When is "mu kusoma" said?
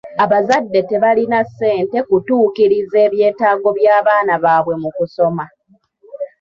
4.81-5.45